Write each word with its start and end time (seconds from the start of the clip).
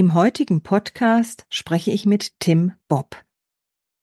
Im 0.00 0.14
heutigen 0.14 0.62
Podcast 0.62 1.44
spreche 1.50 1.90
ich 1.90 2.06
mit 2.06 2.40
Tim 2.40 2.72
Bob. 2.88 3.22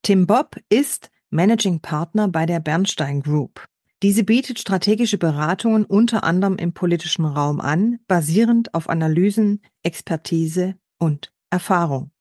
Tim 0.02 0.28
Bob 0.28 0.54
ist 0.68 1.10
Managing 1.30 1.80
Partner 1.80 2.28
bei 2.28 2.46
der 2.46 2.60
Bernstein 2.60 3.20
Group. 3.20 3.66
Diese 4.04 4.22
bietet 4.22 4.60
strategische 4.60 5.18
Beratungen 5.18 5.84
unter 5.84 6.22
anderem 6.22 6.54
im 6.54 6.72
politischen 6.72 7.24
Raum 7.24 7.60
an, 7.60 7.98
basierend 8.06 8.74
auf 8.74 8.88
Analysen, 8.88 9.60
Expertise 9.82 10.76
und 11.00 11.32
Erfahrung. 11.50 12.12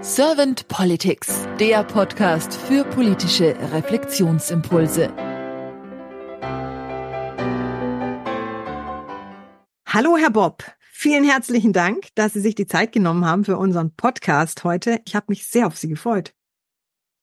Servant 0.00 0.66
Politics, 0.68 1.46
der 1.60 1.84
Podcast 1.84 2.54
für 2.54 2.84
politische 2.84 3.54
Reflexionsimpulse. 3.74 5.12
Hallo, 9.96 10.18
Herr 10.18 10.28
Bob. 10.28 10.62
Vielen 10.92 11.24
herzlichen 11.24 11.72
Dank, 11.72 12.08
dass 12.16 12.34
Sie 12.34 12.40
sich 12.42 12.54
die 12.54 12.66
Zeit 12.66 12.92
genommen 12.92 13.24
haben 13.24 13.46
für 13.46 13.56
unseren 13.56 13.96
Podcast 13.96 14.62
heute. 14.62 15.00
Ich 15.06 15.16
habe 15.16 15.24
mich 15.30 15.46
sehr 15.46 15.66
auf 15.66 15.78
Sie 15.78 15.88
gefreut. 15.88 16.34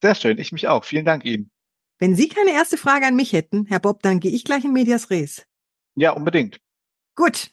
Sehr 0.01 0.15
schön, 0.15 0.39
ich 0.39 0.51
mich 0.51 0.67
auch. 0.67 0.83
Vielen 0.83 1.05
Dank 1.05 1.23
Ihnen. 1.23 1.51
Wenn 1.99 2.15
Sie 2.15 2.27
keine 2.29 2.49
erste 2.49 2.77
Frage 2.77 3.05
an 3.05 3.15
mich 3.15 3.31
hätten, 3.31 3.67
Herr 3.67 3.79
Bob, 3.79 4.01
dann 4.01 4.19
gehe 4.19 4.31
ich 4.31 4.43
gleich 4.43 4.65
in 4.65 4.73
Medias 4.73 5.11
Res. 5.11 5.45
Ja, 5.93 6.13
unbedingt. 6.13 6.61
Gut. 7.13 7.51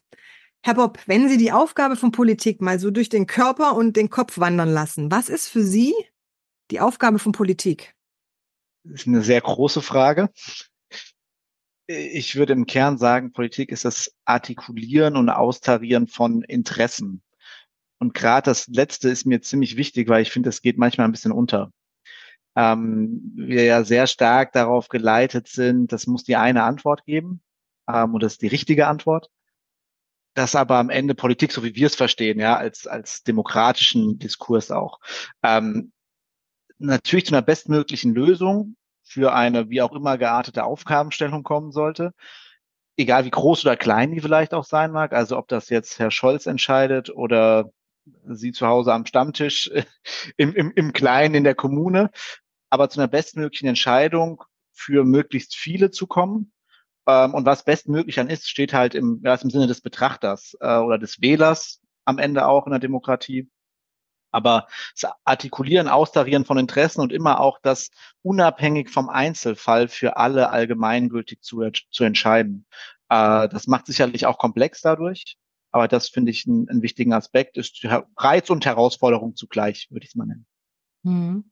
Herr 0.62 0.72
Bob, 0.72 0.98
wenn 1.04 1.28
Sie 1.28 1.36
die 1.36 1.52
Aufgabe 1.52 1.96
von 1.96 2.12
Politik 2.12 2.62
mal 2.62 2.78
so 2.78 2.90
durch 2.90 3.10
den 3.10 3.26
Körper 3.26 3.76
und 3.76 3.96
den 3.96 4.08
Kopf 4.08 4.38
wandern 4.38 4.70
lassen, 4.70 5.10
was 5.10 5.28
ist 5.28 5.48
für 5.48 5.62
Sie 5.62 5.92
die 6.70 6.80
Aufgabe 6.80 7.18
von 7.18 7.32
Politik? 7.32 7.94
Das 8.84 9.02
ist 9.02 9.06
eine 9.06 9.20
sehr 9.20 9.42
große 9.42 9.82
Frage 9.82 10.30
ich 11.90 12.36
würde 12.36 12.52
im 12.52 12.66
Kern 12.66 12.98
sagen, 12.98 13.32
Politik 13.32 13.70
ist 13.70 13.84
das 13.84 14.14
Artikulieren 14.24 15.16
und 15.16 15.28
Austarieren 15.28 16.06
von 16.06 16.42
Interessen. 16.42 17.22
Und 17.98 18.14
gerade 18.14 18.44
das 18.44 18.68
Letzte 18.68 19.08
ist 19.10 19.26
mir 19.26 19.42
ziemlich 19.42 19.76
wichtig, 19.76 20.08
weil 20.08 20.22
ich 20.22 20.30
finde, 20.30 20.48
es 20.50 20.62
geht 20.62 20.78
manchmal 20.78 21.08
ein 21.08 21.12
bisschen 21.12 21.32
unter. 21.32 21.72
Ähm, 22.56 23.32
wir 23.34 23.64
ja 23.64 23.84
sehr 23.84 24.06
stark 24.06 24.52
darauf 24.52 24.88
geleitet 24.88 25.48
sind, 25.48 25.92
das 25.92 26.06
muss 26.06 26.24
die 26.24 26.36
eine 26.36 26.62
Antwort 26.62 27.04
geben 27.04 27.42
ähm, 27.88 28.14
und 28.14 28.22
das 28.22 28.32
ist 28.32 28.42
die 28.42 28.48
richtige 28.48 28.86
Antwort. 28.86 29.30
Das 30.34 30.54
aber 30.54 30.76
am 30.76 30.90
Ende 30.90 31.14
Politik, 31.14 31.52
so 31.52 31.64
wie 31.64 31.74
wir 31.74 31.88
es 31.88 31.96
verstehen, 31.96 32.38
ja, 32.38 32.56
als, 32.56 32.86
als 32.86 33.24
demokratischen 33.24 34.18
Diskurs 34.18 34.70
auch, 34.70 35.00
ähm, 35.42 35.92
natürlich 36.78 37.26
zu 37.26 37.34
einer 37.34 37.42
bestmöglichen 37.42 38.14
Lösung 38.14 38.76
für 39.10 39.34
eine 39.34 39.68
wie 39.70 39.82
auch 39.82 39.92
immer 39.92 40.18
geartete 40.18 40.62
Aufgabenstellung 40.62 41.42
kommen 41.42 41.72
sollte. 41.72 42.12
Egal 42.96 43.24
wie 43.24 43.30
groß 43.30 43.64
oder 43.64 43.76
klein 43.76 44.12
die 44.12 44.20
vielleicht 44.20 44.54
auch 44.54 44.64
sein 44.64 44.92
mag. 44.92 45.12
Also 45.12 45.36
ob 45.36 45.48
das 45.48 45.68
jetzt 45.68 45.98
Herr 45.98 46.12
Scholz 46.12 46.46
entscheidet 46.46 47.10
oder 47.10 47.72
Sie 48.24 48.52
zu 48.52 48.68
Hause 48.68 48.92
am 48.92 49.06
Stammtisch 49.06 49.70
im, 50.36 50.54
im, 50.54 50.70
im 50.76 50.92
Kleinen 50.92 51.34
in 51.34 51.44
der 51.44 51.56
Kommune. 51.56 52.10
Aber 52.70 52.88
zu 52.88 53.00
einer 53.00 53.08
bestmöglichen 53.08 53.68
Entscheidung 53.68 54.44
für 54.72 55.04
möglichst 55.04 55.56
viele 55.56 55.90
zu 55.90 56.06
kommen. 56.06 56.52
Ähm, 57.08 57.34
und 57.34 57.46
was 57.46 57.64
bestmöglich 57.64 58.14
dann 58.14 58.30
ist, 58.30 58.48
steht 58.48 58.72
halt 58.72 58.94
im, 58.94 59.20
ja, 59.24 59.34
im 59.34 59.50
Sinne 59.50 59.66
des 59.66 59.80
Betrachters 59.80 60.56
äh, 60.60 60.76
oder 60.76 60.98
des 60.98 61.20
Wählers 61.20 61.80
am 62.04 62.18
Ende 62.18 62.46
auch 62.46 62.66
in 62.66 62.70
der 62.70 62.80
Demokratie 62.80 63.50
aber 64.30 64.66
das 64.98 65.10
Artikulieren, 65.24 65.88
Austarieren 65.88 66.44
von 66.44 66.58
Interessen 66.58 67.00
und 67.00 67.12
immer 67.12 67.40
auch 67.40 67.58
das 67.62 67.90
unabhängig 68.22 68.90
vom 68.90 69.08
Einzelfall 69.08 69.88
für 69.88 70.16
alle 70.16 70.50
allgemeingültig 70.50 71.40
zu, 71.42 71.70
zu 71.90 72.04
entscheiden. 72.04 72.66
Äh, 73.08 73.48
das 73.48 73.66
macht 73.66 73.86
sicherlich 73.86 74.26
auch 74.26 74.38
komplex 74.38 74.80
dadurch, 74.80 75.36
aber 75.70 75.88
das 75.88 76.08
finde 76.08 76.30
ich 76.30 76.46
einen 76.46 76.82
wichtigen 76.82 77.12
Aspekt, 77.12 77.56
ist 77.56 77.84
Reiz 78.16 78.50
und 78.50 78.66
Herausforderung 78.66 79.36
zugleich, 79.36 79.88
würde 79.90 80.04
ich 80.04 80.10
es 80.10 80.16
mal 80.16 80.26
nennen. 80.26 80.46
Mhm 81.02 81.50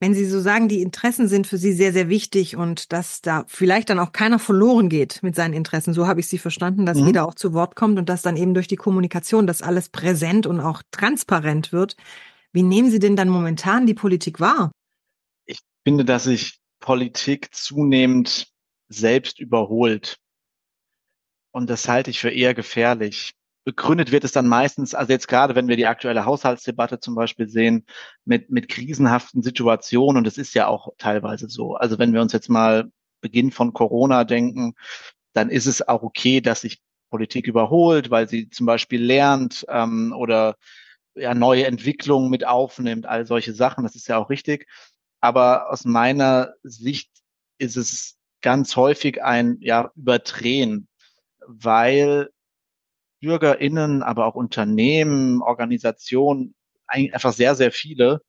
wenn 0.00 0.14
Sie 0.14 0.26
so 0.26 0.40
sagen, 0.40 0.68
die 0.68 0.80
Interessen 0.80 1.28
sind 1.28 1.46
für 1.46 1.58
Sie 1.58 1.72
sehr, 1.72 1.92
sehr 1.92 2.08
wichtig 2.08 2.56
und 2.56 2.92
dass 2.92 3.20
da 3.20 3.44
vielleicht 3.48 3.90
dann 3.90 3.98
auch 3.98 4.12
keiner 4.12 4.38
verloren 4.38 4.88
geht 4.88 5.22
mit 5.22 5.34
seinen 5.34 5.54
Interessen. 5.54 5.92
So 5.92 6.06
habe 6.06 6.20
ich 6.20 6.28
Sie 6.28 6.38
verstanden, 6.38 6.86
dass 6.86 6.98
mhm. 6.98 7.06
jeder 7.06 7.26
auch 7.26 7.34
zu 7.34 7.52
Wort 7.52 7.74
kommt 7.74 7.98
und 7.98 8.08
dass 8.08 8.22
dann 8.22 8.36
eben 8.36 8.54
durch 8.54 8.68
die 8.68 8.76
Kommunikation 8.76 9.46
das 9.46 9.62
alles 9.62 9.88
präsent 9.88 10.46
und 10.46 10.60
auch 10.60 10.82
transparent 10.92 11.72
wird. 11.72 11.96
Wie 12.52 12.62
nehmen 12.62 12.90
Sie 12.90 13.00
denn 13.00 13.16
dann 13.16 13.28
momentan 13.28 13.86
die 13.86 13.94
Politik 13.94 14.38
wahr? 14.38 14.70
Ich 15.46 15.58
finde, 15.84 16.04
dass 16.04 16.24
sich 16.24 16.60
Politik 16.80 17.52
zunehmend 17.52 18.48
selbst 18.88 19.40
überholt. 19.40 20.18
Und 21.50 21.68
das 21.68 21.88
halte 21.88 22.10
ich 22.10 22.20
für 22.20 22.30
eher 22.30 22.54
gefährlich 22.54 23.32
begründet 23.68 24.12
wird 24.12 24.24
es 24.24 24.32
dann 24.32 24.48
meistens, 24.48 24.94
also 24.94 25.12
jetzt 25.12 25.28
gerade, 25.28 25.54
wenn 25.54 25.68
wir 25.68 25.76
die 25.76 25.86
aktuelle 25.86 26.24
Haushaltsdebatte 26.24 27.00
zum 27.00 27.14
Beispiel 27.14 27.50
sehen, 27.50 27.84
mit, 28.24 28.48
mit 28.48 28.70
krisenhaften 28.70 29.42
Situationen, 29.42 30.16
und 30.16 30.26
das 30.26 30.38
ist 30.38 30.54
ja 30.54 30.68
auch 30.68 30.88
teilweise 30.96 31.50
so. 31.50 31.74
Also 31.74 31.98
wenn 31.98 32.14
wir 32.14 32.22
uns 32.22 32.32
jetzt 32.32 32.48
mal 32.48 32.90
Beginn 33.20 33.50
von 33.50 33.74
Corona 33.74 34.24
denken, 34.24 34.72
dann 35.34 35.50
ist 35.50 35.66
es 35.66 35.86
auch 35.86 36.02
okay, 36.02 36.40
dass 36.40 36.62
sich 36.62 36.80
Politik 37.10 37.46
überholt, 37.46 38.08
weil 38.10 38.26
sie 38.26 38.48
zum 38.48 38.64
Beispiel 38.64 39.04
lernt 39.04 39.66
ähm, 39.68 40.14
oder 40.16 40.56
ja, 41.14 41.34
neue 41.34 41.66
Entwicklungen 41.66 42.30
mit 42.30 42.46
aufnimmt, 42.46 43.04
all 43.04 43.26
solche 43.26 43.52
Sachen, 43.52 43.84
das 43.84 43.94
ist 43.96 44.08
ja 44.08 44.16
auch 44.16 44.30
richtig. 44.30 44.66
Aber 45.20 45.70
aus 45.70 45.84
meiner 45.84 46.54
Sicht 46.62 47.10
ist 47.58 47.76
es 47.76 48.16
ganz 48.40 48.76
häufig 48.76 49.22
ein 49.22 49.58
ja, 49.60 49.90
Überdrehen, 49.94 50.88
weil 51.46 52.30
BürgerInnen, 53.20 54.02
aber 54.02 54.26
auch 54.26 54.34
Unternehmen, 54.34 55.42
Organisationen, 55.42 56.54
einfach 56.86 57.32
sehr, 57.32 57.54
sehr 57.54 57.72
viele, 57.72 58.22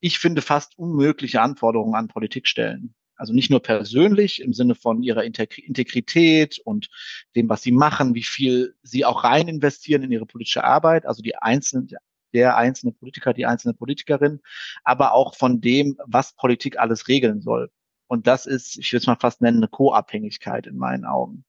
ich 0.00 0.18
finde 0.18 0.42
fast 0.42 0.76
unmögliche 0.78 1.40
Anforderungen 1.40 1.94
an 1.94 2.08
Politik 2.08 2.48
stellen. 2.48 2.94
Also 3.14 3.32
nicht 3.32 3.50
nur 3.50 3.62
persönlich 3.62 4.42
im 4.42 4.52
Sinne 4.52 4.74
von 4.74 5.02
ihrer 5.02 5.22
Integrität 5.22 6.58
und 6.64 6.88
dem, 7.36 7.48
was 7.48 7.62
sie 7.62 7.70
machen, 7.70 8.16
wie 8.16 8.24
viel 8.24 8.74
sie 8.82 9.04
auch 9.04 9.22
rein 9.22 9.46
investieren 9.46 10.02
in 10.02 10.10
ihre 10.10 10.26
politische 10.26 10.64
Arbeit, 10.64 11.06
also 11.06 11.22
die 11.22 11.36
einzelnen, 11.36 11.88
der 12.32 12.56
einzelne 12.56 12.92
Politiker, 12.92 13.32
die 13.32 13.46
einzelne 13.46 13.74
Politikerin, 13.74 14.40
aber 14.82 15.12
auch 15.12 15.36
von 15.36 15.60
dem, 15.60 15.96
was 16.04 16.34
Politik 16.34 16.80
alles 16.80 17.06
regeln 17.06 17.42
soll. 17.42 17.70
Und 18.08 18.26
das 18.26 18.46
ist, 18.46 18.76
ich 18.78 18.92
würde 18.92 19.02
es 19.02 19.06
mal 19.06 19.16
fast 19.20 19.40
nennen, 19.40 19.58
eine 19.58 19.68
Co-Abhängigkeit 19.68 20.66
in 20.66 20.76
meinen 20.76 21.04
Augen 21.04 21.44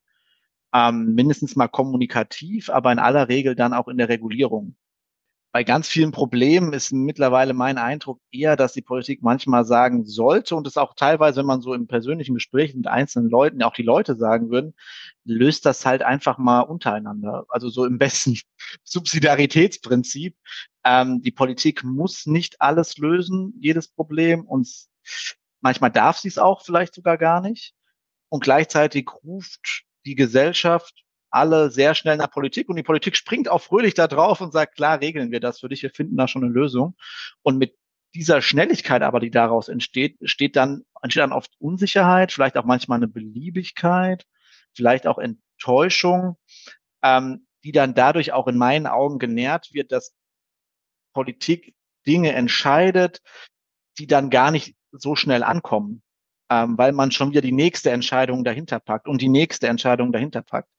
ähm, 0.74 1.14
mindestens 1.16 1.56
mal 1.56 1.68
kommunikativ, 1.68 2.70
aber 2.70 2.92
in 2.92 3.00
aller 3.00 3.30
Regel 3.30 3.56
dann 3.56 3.74
auch 3.74 3.88
in 3.88 3.98
der 3.98 4.10
Regulierung. 4.10 4.76
Bei 5.54 5.64
ganz 5.64 5.88
vielen 5.88 6.12
Problemen 6.12 6.74
ist 6.74 6.92
mittlerweile 6.92 7.54
mein 7.54 7.78
Eindruck 7.78 8.20
eher, 8.32 8.56
dass 8.56 8.74
die 8.74 8.82
Politik 8.82 9.22
manchmal 9.22 9.66
sagen 9.66 10.04
sollte 10.04 10.56
und 10.56 10.66
es 10.66 10.78
auch 10.78 10.96
teilweise, 10.96 11.42
wenn 11.42 11.46
man 11.46 11.62
so 11.62 11.76
im 11.76 11.86
persönlichen 11.86 12.34
Gespräch 12.34 12.74
mit 12.74 12.88
einzelnen 12.88 13.30
Leuten, 13.30 13.62
auch 13.62 13.76
die 13.76 13.84
Leute 13.84 14.16
sagen 14.16 14.50
würden, 14.50 14.74
löst 15.26 15.68
das 15.68 15.86
halt 15.86 16.02
einfach 16.02 16.40
mal 16.40 16.62
untereinander. 16.62 17.46
Also 17.50 17.70
so 17.70 17.86
im 17.86 18.00
besten 18.00 18.40
Subsidiaritätsprinzip. 18.84 20.36
Ähm, 20.84 21.22
die 21.22 21.32
Politik 21.32 21.84
muss 21.84 22.26
nicht 22.26 22.60
alles 22.60 22.98
lösen, 22.98 23.54
jedes 23.60 23.90
Problem 23.90 24.46
und 24.48 24.68
manchmal 25.62 25.92
darf 25.92 26.18
sie 26.18 26.30
es 26.30 26.40
auch 26.40 26.64
vielleicht 26.66 26.96
sogar 26.96 27.20
gar 27.20 27.42
nicht. 27.42 27.76
Und 28.30 28.44
gleichzeitig 28.44 29.08
ruft 29.24 29.86
die 30.06 30.16
Gesellschaft 30.16 31.04
alle 31.34 31.72
sehr 31.72 31.96
schnell 31.96 32.18
nach 32.18 32.30
Politik 32.30 32.70
und 32.70 32.76
die 32.76 32.84
Politik 32.84 33.16
springt 33.18 33.50
auch 33.50 33.62
fröhlich 33.62 33.96
da 33.96 34.08
drauf 34.08 34.40
und 34.40 34.54
sagt, 34.54 34.76
klar, 34.76 35.02
regeln 35.02 35.32
wir 35.32 35.40
das 35.40 35.60
für 35.60 35.70
dich, 35.70 35.82
wir 35.82 35.90
finden 35.90 36.16
da 36.16 36.28
schon 36.28 36.44
eine 36.44 36.54
Lösung. 36.54 36.96
Und 37.42 37.58
mit 37.58 37.76
dieser 38.14 38.44
Schnelligkeit 38.44 39.02
aber, 39.02 39.20
die 39.20 39.32
daraus 39.32 39.68
entsteht, 39.68 40.18
steht 40.22 40.56
dann, 40.56 40.84
entsteht 41.02 41.24
dann 41.24 41.32
oft 41.32 41.52
Unsicherheit, 41.58 42.32
vielleicht 42.32 42.56
auch 42.56 42.66
manchmal 42.66 42.98
eine 42.98 43.08
Beliebigkeit, 43.08 44.28
vielleicht 44.76 45.08
auch 45.08 45.18
Enttäuschung, 45.18 46.38
ähm, 47.02 47.48
die 47.64 47.72
dann 47.72 47.96
dadurch 47.96 48.32
auch 48.32 48.48
in 48.48 48.58
meinen 48.58 48.86
Augen 48.86 49.18
genährt 49.18 49.74
wird, 49.74 49.92
dass 49.92 50.14
Politik 51.14 51.74
Dinge 52.06 52.34
entscheidet, 52.34 53.22
die 53.98 54.06
dann 54.06 54.30
gar 54.30 54.52
nicht 54.52 54.76
so 54.92 55.16
schnell 55.16 55.42
ankommen 55.42 56.03
ähm, 56.54 56.78
weil 56.78 56.92
man 56.92 57.10
schon 57.10 57.32
wieder 57.32 57.42
die 57.42 57.52
nächste 57.52 57.90
Entscheidung 57.90 58.44
dahinter 58.44 58.80
packt 58.80 59.08
und 59.08 59.22
die 59.22 59.30
nächste 59.30 59.68
Entscheidung 59.68 60.12
dahinter 60.12 60.44
packt. 60.44 60.70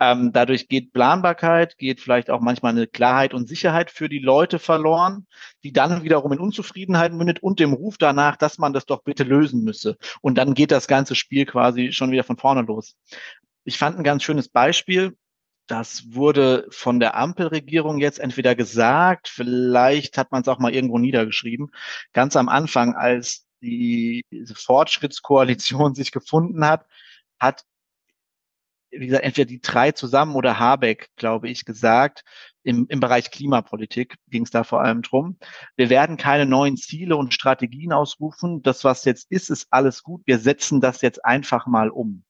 Ähm, 0.00 0.32
dadurch 0.32 0.66
geht 0.66 0.92
Planbarkeit, 0.92 1.78
geht 1.78 2.00
vielleicht 2.00 2.28
auch 2.28 2.40
manchmal 2.40 2.72
eine 2.72 2.88
Klarheit 2.88 3.32
und 3.32 3.48
Sicherheit 3.48 3.92
für 3.92 4.08
die 4.08 4.18
Leute 4.18 4.58
verloren, 4.58 5.28
die 5.62 5.72
dann 5.72 6.02
wiederum 6.02 6.32
in 6.32 6.40
Unzufriedenheit 6.40 7.12
mündet 7.12 7.40
und 7.40 7.60
dem 7.60 7.72
Ruf 7.72 7.98
danach, 7.98 8.36
dass 8.36 8.58
man 8.58 8.72
das 8.72 8.84
doch 8.84 9.04
bitte 9.04 9.22
lösen 9.22 9.62
müsse. 9.62 9.96
Und 10.22 10.38
dann 10.38 10.54
geht 10.54 10.72
das 10.72 10.88
ganze 10.88 11.14
Spiel 11.14 11.46
quasi 11.46 11.92
schon 11.92 12.10
wieder 12.10 12.24
von 12.24 12.36
vorne 12.36 12.62
los. 12.62 12.96
Ich 13.62 13.78
fand 13.78 13.96
ein 13.96 14.04
ganz 14.04 14.24
schönes 14.24 14.48
Beispiel. 14.48 15.16
Das 15.68 16.14
wurde 16.14 16.66
von 16.70 16.98
der 16.98 17.16
Ampelregierung 17.16 17.98
jetzt 17.98 18.18
entweder 18.18 18.56
gesagt, 18.56 19.28
vielleicht 19.28 20.18
hat 20.18 20.32
man 20.32 20.42
es 20.42 20.48
auch 20.48 20.58
mal 20.58 20.74
irgendwo 20.74 20.98
niedergeschrieben. 20.98 21.70
Ganz 22.12 22.34
am 22.34 22.48
Anfang, 22.48 22.96
als 22.96 23.46
die, 23.62 24.24
Fortschrittskoalition 24.54 25.94
sich 25.94 26.12
gefunden 26.12 26.64
hat, 26.64 26.86
hat 27.40 27.64
wie 28.92 29.06
gesagt, 29.06 29.24
entweder 29.24 29.46
die 29.46 29.60
drei 29.60 29.92
zusammen 29.92 30.36
oder 30.36 30.58
Habeck, 30.58 31.08
glaube 31.16 31.48
ich, 31.48 31.64
gesagt, 31.64 32.24
im, 32.62 32.86
im 32.88 33.00
Bereich 33.00 33.30
Klimapolitik 33.30 34.16
ging 34.28 34.44
es 34.44 34.50
da 34.50 34.64
vor 34.64 34.82
allem 34.82 35.02
drum. 35.02 35.38
Wir 35.76 35.88
werden 35.88 36.16
keine 36.16 36.46
neuen 36.46 36.76
Ziele 36.76 37.16
und 37.16 37.32
Strategien 37.34 37.92
ausrufen. 37.92 38.62
Das, 38.62 38.84
was 38.84 39.04
jetzt 39.04 39.30
ist, 39.30 39.50
ist 39.50 39.66
alles 39.70 40.02
gut. 40.02 40.22
Wir 40.26 40.38
setzen 40.38 40.80
das 40.80 41.00
jetzt 41.00 41.24
einfach 41.24 41.66
mal 41.66 41.88
um. 41.88 42.24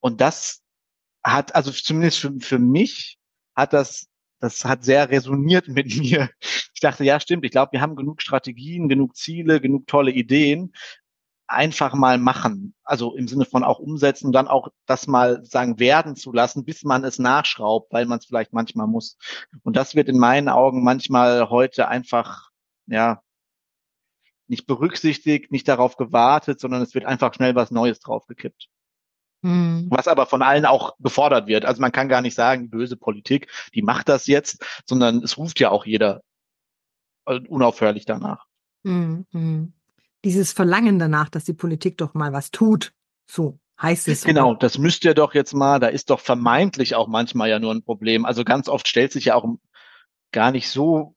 Und 0.00 0.20
das 0.20 0.62
hat, 1.24 1.54
also 1.54 1.70
zumindest 1.70 2.18
für, 2.18 2.32
für 2.40 2.58
mich, 2.58 3.18
hat 3.56 3.72
das, 3.72 4.08
das 4.44 4.64
hat 4.64 4.84
sehr 4.84 5.10
resoniert 5.10 5.68
mit 5.68 5.86
mir. 5.96 6.30
Ich 6.74 6.80
dachte, 6.80 7.04
ja, 7.04 7.18
stimmt. 7.18 7.44
Ich 7.44 7.50
glaube, 7.50 7.72
wir 7.72 7.80
haben 7.80 7.96
genug 7.96 8.22
Strategien, 8.22 8.88
genug 8.88 9.16
Ziele, 9.16 9.60
genug 9.60 9.86
tolle 9.86 10.12
Ideen 10.12 10.72
einfach 11.46 11.94
mal 11.94 12.18
machen. 12.18 12.74
Also 12.84 13.14
im 13.16 13.28
Sinne 13.28 13.44
von 13.44 13.64
auch 13.64 13.78
umsetzen, 13.78 14.32
dann 14.32 14.48
auch 14.48 14.68
das 14.86 15.06
mal 15.06 15.44
sagen 15.44 15.78
werden 15.78 16.16
zu 16.16 16.32
lassen, 16.32 16.64
bis 16.64 16.84
man 16.84 17.04
es 17.04 17.18
nachschraubt, 17.18 17.92
weil 17.92 18.06
man 18.06 18.18
es 18.18 18.26
vielleicht 18.26 18.52
manchmal 18.52 18.86
muss. 18.86 19.18
Und 19.62 19.76
das 19.76 19.94
wird 19.94 20.08
in 20.08 20.18
meinen 20.18 20.48
Augen 20.48 20.82
manchmal 20.82 21.50
heute 21.50 21.88
einfach, 21.88 22.50
ja, 22.86 23.22
nicht 24.46 24.66
berücksichtigt, 24.66 25.52
nicht 25.52 25.68
darauf 25.68 25.96
gewartet, 25.96 26.60
sondern 26.60 26.82
es 26.82 26.94
wird 26.94 27.06
einfach 27.06 27.32
schnell 27.34 27.54
was 27.54 27.70
Neues 27.70 28.00
draufgekippt. 28.00 28.68
Hm. 29.44 29.86
Was 29.90 30.08
aber 30.08 30.26
von 30.26 30.42
allen 30.42 30.66
auch 30.66 30.96
gefordert 30.98 31.46
wird. 31.46 31.64
Also 31.64 31.80
man 31.80 31.92
kann 31.92 32.08
gar 32.08 32.22
nicht 32.22 32.34
sagen, 32.34 32.70
böse 32.70 32.96
Politik, 32.96 33.50
die 33.74 33.82
macht 33.82 34.08
das 34.08 34.26
jetzt, 34.26 34.64
sondern 34.86 35.22
es 35.22 35.38
ruft 35.38 35.60
ja 35.60 35.70
auch 35.70 35.86
jeder 35.86 36.22
äh, 37.26 37.40
unaufhörlich 37.48 38.06
danach. 38.06 38.46
Hm, 38.84 39.26
hm 39.30 39.72
dieses 40.24 40.52
Verlangen 40.52 40.98
danach, 40.98 41.28
dass 41.28 41.44
die 41.44 41.52
Politik 41.52 41.98
doch 41.98 42.14
mal 42.14 42.32
was 42.32 42.50
tut. 42.50 42.92
So 43.30 43.58
heißt 43.80 44.08
es. 44.08 44.24
Genau, 44.24 44.50
oder? 44.50 44.58
das 44.58 44.78
müsst 44.78 45.04
ihr 45.04 45.14
doch 45.14 45.34
jetzt 45.34 45.54
mal, 45.54 45.78
da 45.78 45.88
ist 45.88 46.10
doch 46.10 46.20
vermeintlich 46.20 46.94
auch 46.94 47.06
manchmal 47.06 47.50
ja 47.50 47.58
nur 47.58 47.72
ein 47.72 47.84
Problem. 47.84 48.24
Also 48.24 48.44
ganz 48.44 48.68
oft 48.68 48.88
stellt 48.88 49.12
sich 49.12 49.26
ja 49.26 49.34
auch 49.34 49.46
gar 50.32 50.50
nicht 50.50 50.68
so 50.68 51.14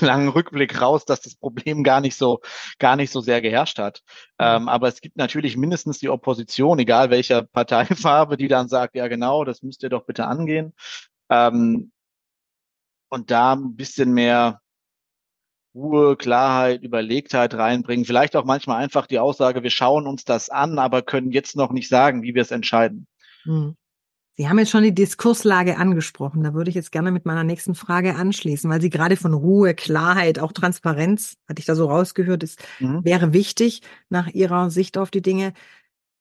langen 0.00 0.28
Rückblick 0.28 0.80
raus, 0.80 1.04
dass 1.04 1.20
das 1.20 1.36
Problem 1.36 1.82
gar 1.84 2.00
nicht 2.00 2.16
so, 2.16 2.40
gar 2.78 2.96
nicht 2.96 3.10
so 3.10 3.20
sehr 3.20 3.40
geherrscht 3.40 3.78
hat. 3.78 4.02
Mhm. 4.38 4.46
Ähm, 4.46 4.68
aber 4.68 4.88
es 4.88 5.00
gibt 5.00 5.16
natürlich 5.16 5.56
mindestens 5.56 5.98
die 5.98 6.08
Opposition, 6.08 6.78
egal 6.78 7.10
welcher 7.10 7.42
Parteifarbe, 7.52 8.36
die 8.36 8.48
dann 8.48 8.68
sagt, 8.68 8.96
ja 8.96 9.08
genau, 9.08 9.44
das 9.44 9.62
müsst 9.62 9.82
ihr 9.82 9.88
doch 9.88 10.04
bitte 10.04 10.26
angehen. 10.26 10.74
Ähm, 11.30 11.92
und 13.08 13.30
da 13.30 13.54
ein 13.54 13.76
bisschen 13.76 14.12
mehr 14.12 14.60
Ruhe, 15.74 16.16
Klarheit, 16.16 16.82
Überlegtheit 16.82 17.54
reinbringen. 17.54 18.04
Vielleicht 18.04 18.34
auch 18.34 18.44
manchmal 18.44 18.82
einfach 18.82 19.06
die 19.06 19.18
Aussage, 19.18 19.62
wir 19.62 19.70
schauen 19.70 20.06
uns 20.06 20.24
das 20.24 20.50
an, 20.50 20.78
aber 20.78 21.02
können 21.02 21.30
jetzt 21.30 21.56
noch 21.56 21.70
nicht 21.70 21.88
sagen, 21.88 22.22
wie 22.22 22.34
wir 22.34 22.42
es 22.42 22.50
entscheiden. 22.50 23.06
Hm. 23.44 23.76
Sie 24.40 24.48
haben 24.48 24.58
jetzt 24.58 24.70
schon 24.70 24.84
die 24.84 24.94
Diskurslage 24.94 25.76
angesprochen. 25.76 26.42
Da 26.42 26.54
würde 26.54 26.70
ich 26.70 26.74
jetzt 26.74 26.92
gerne 26.92 27.10
mit 27.10 27.26
meiner 27.26 27.44
nächsten 27.44 27.74
Frage 27.74 28.14
anschließen, 28.14 28.70
weil 28.70 28.80
Sie 28.80 28.88
gerade 28.88 29.16
von 29.16 29.34
Ruhe, 29.34 29.74
Klarheit, 29.74 30.38
auch 30.38 30.52
Transparenz, 30.52 31.36
hatte 31.46 31.60
ich 31.60 31.66
da 31.66 31.74
so 31.74 31.90
rausgehört, 31.90 32.42
ist, 32.42 32.58
mhm. 32.78 33.04
wäre 33.04 33.34
wichtig 33.34 33.82
nach 34.08 34.28
Ihrer 34.28 34.70
Sicht 34.70 34.96
auf 34.96 35.10
die 35.10 35.20
Dinge. 35.20 35.52